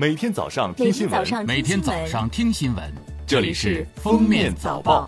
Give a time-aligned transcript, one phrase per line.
[0.00, 2.94] 每天早上听新闻，每天早上听新闻，
[3.26, 5.04] 这里是《封面早报》。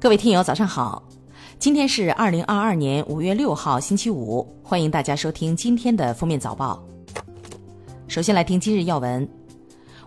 [0.00, 1.02] 各位听友，早上好！
[1.58, 6.80] 今天是二零二二年五月六号，星期五，欢迎大家收听今天的《封面早报》。
[8.06, 9.28] 首先来听今日要闻：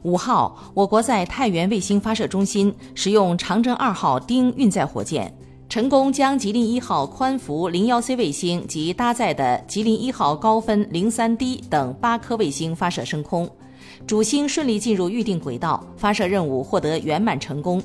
[0.04, 5.38] 五号，我国在太原卫星发射中心使用长征二号丁运载火箭。
[5.76, 13.50] 成功将吉林一号宽幅零幺 C 卫星及搭载的吉林一号高分零三 D 等八颗卫星发射升空，
[14.08, 17.84] 主星顺利进入预定轨道，发射任务获得圆满成功。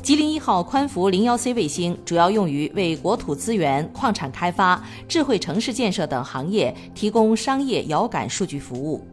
[0.00, 9.04] 吉林一号宽幅零幺 C 卫星主要用于为国土资源、矿产开发、智慧城市建设等行业提供商业遥感数据服务。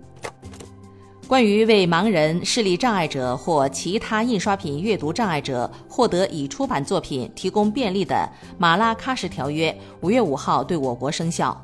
[1.28, 8.16] 关于为盲人、视力障碍者或其他印刷品阅读障碍者获得已出版作品提供便利的
[8.58, 9.70] 《马拉喀什条约》，
[10.00, 11.62] 五月五号对我国生效。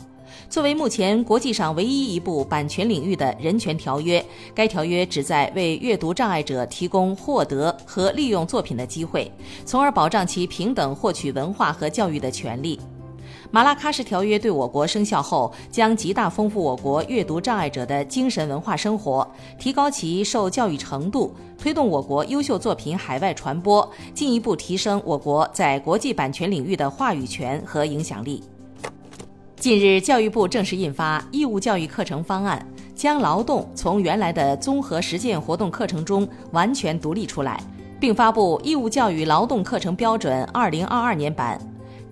[0.49, 9.31] 作为目前国际上唯一一部版权领域的人权条约，该条约旨在为阅读障碍者提供获得和利用作品的机会，
[9.66, 12.77] 从而保障其平等获取文化和教育的权利。
[13.53, 28.43] 马拉喀什条约对我国生效后，将极大丰富我国阅读障碍者的精神文化生活，提高其受教育程度，推动我国优秀作品海外传播，进一步提升我国在国际版权领域的话语权和影响力。
[29.57, 37.61] 近日，教育部正式印发义务教育课程方案，将劳动从原来的综合实践活动课程中完全独立出来，
[37.99, 41.61] 并发布《义务教育劳动课程标准（二零二二年版）》。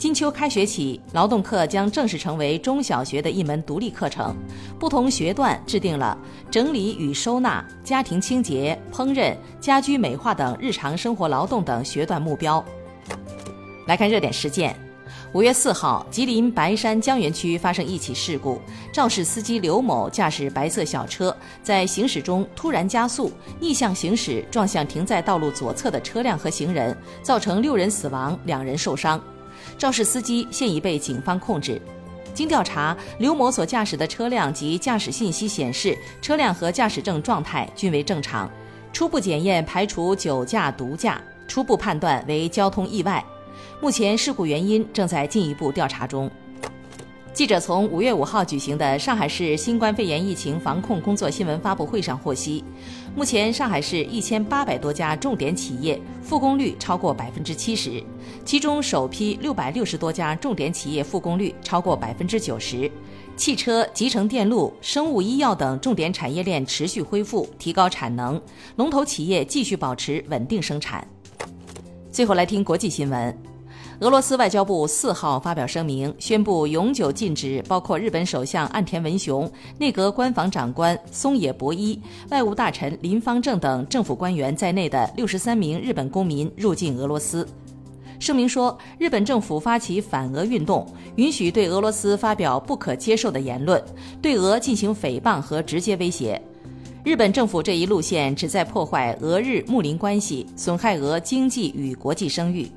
[0.02, 4.36] 金秋开学起，劳动课将正式成为中小学的一门独立课程。
[4.80, 6.18] 不同学段制定了
[6.50, 12.66] 整理与收纳、家庭清洁、烹饪、家居美化等日常生活劳动等学段目标。
[13.86, 14.76] 来看热点事件：
[15.34, 18.60] 五月四号，吉林白山江源区发生一起事故，
[18.92, 29.22] 肇事司机刘某驾驶白色小车在行驶中突然加速，逆向行驶，撞向停在道路左侧的车辆和行人，造成六人死亡，两人受伤。
[29.78, 31.82] 肇事司机现已被警方控制。
[32.34, 38.50] 经调查，刘某所驾驶的车辆及驾驶信息显示，车辆和驾驶证状态均为正常。
[38.94, 43.24] 初步检验排除酒驾、毒驾，初步判断为交通意外。
[43.82, 46.32] 目前事故原因正在进一步调查中。
[47.34, 52.62] 记者从五月五号举行的上海市新冠肺炎疫情防控工作新闻发布会上获悉，
[53.16, 58.04] 目前上海市一千八百多家重点企业复工率超过百分之七十，
[58.44, 62.92] 其中首批六百六十多家重点企业复工率超过百分之九十。
[63.38, 68.40] 汽车、集成电路、生物医药等重点产业链持续恢复，提高产能，
[68.76, 71.08] 龙头企业继续保持稳定生产。
[72.12, 73.51] 最后来听国际新闻。
[74.02, 79.48] 俄罗斯外交部四号发表声明，宣布永久禁止包括日本首相岸田文雄、
[79.78, 82.00] 内阁官房长官松野博一、
[82.32, 87.48] 外务大臣林方正等政府官员在内的六十三名日本公民入境俄罗斯。
[88.20, 90.84] 声明说，日本政府发起反俄运动，
[91.18, 93.80] 允许对俄罗斯发表不可接受的言论，
[94.20, 96.42] 对俄进行诽谤和直接威胁。
[97.04, 102.68] 日本政府这一路线旨在破坏俄日睦邻关系，损害俄经济与国际声誉。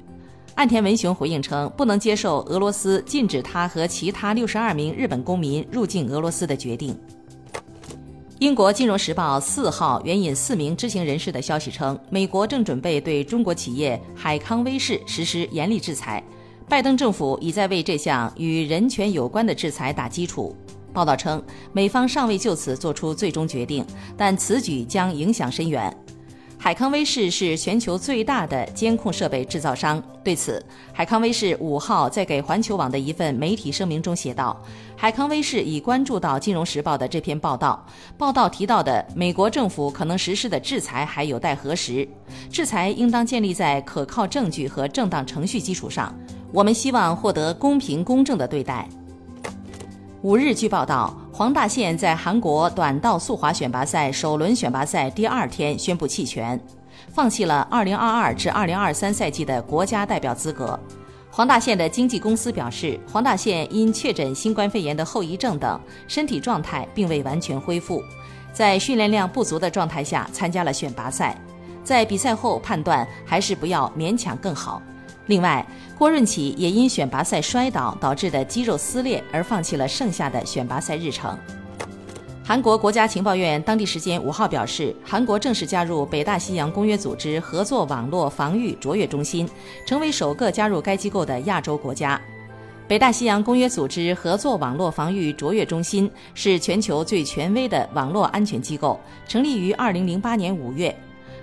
[0.57, 6.97] 岸田文雄回应称，不能接受俄罗斯禁止他和其他六十二名日本公民入境俄罗斯的决定。
[8.39, 16.23] 英国《金融时报》四号援引四名知情人士的消息称，美国正准备对中国企业海康威视实施严厉制裁，
[16.69, 20.55] 拜登政府已在为这项与人权有关的制裁打基础。
[20.93, 21.43] 报道称，
[21.73, 23.85] 美方尚未就此作出最终决定，
[24.17, 25.93] 但此举将影响深远。
[26.65, 30.03] 海康威视是全球最大的监控设备制造商。
[30.25, 30.65] 对此，
[30.95, 34.59] 海康威视五号在给环球网的一份媒体声明中写道
[34.97, 37.85] ：“海康威视已关注到《金融时报》的这篇报道，
[38.17, 42.09] 报道提到的美国政府可能实施的制裁还有待核实。
[42.51, 46.19] 制裁应当建立在可靠证据和正当程序基础上。
[46.51, 48.89] 我们希望获得公平公正的对待。”
[50.25, 56.59] 五日，据报道，黄大宪在韩国短道速滑选拔赛首轮选拔赛第二天宣布弃权，
[57.09, 60.79] 放弃了2022至2023赛季的国家代表资格。
[61.33, 68.01] 黄大宪的经纪公司表示，黄大宪因确诊新冠肺炎的后遗症等，身体状态并未完全恢复，
[68.53, 71.37] 在训练量不足的状态下参加了选拔赛，
[71.83, 74.81] 在比赛后判断还是不要勉强更好。
[75.27, 75.67] 另外，
[75.99, 81.39] 郭润起也因选拔赛摔倒导致的肌肉撕裂而放弃了剩下的选拔赛日程。
[82.47, 89.49] 韩国国家情报院当地时间五号表示，韩国正式加入北大西洋公约组织合作网络防御卓越中心，
[89.87, 92.21] 成为首个加入该机构的亚洲国家。
[92.87, 100.95] 北大西洋公约组织合作网络防御卓越中心是全球最权威的网络安全机构，成立于2008年5月。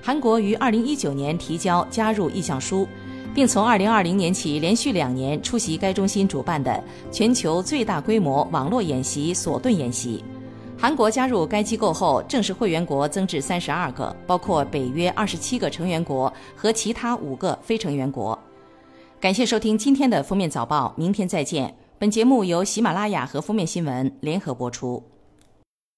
[0.04, 2.88] 韩国于2019年提交加入意向书，
[3.34, 10.24] 并从2020年起连续两年出席该中心主办的全球最大规模网络演习“索盾”演习。
[10.78, 18.38] 韩国加入该机构后，正式会员国增至三十二个，包括北约二十七个成员国和其他五个非成员国。
[19.20, 21.74] 感谢收听今天的封面早报，明天再见。
[22.00, 25.11] 本节目由喜马拉雅和封面新闻联合播出。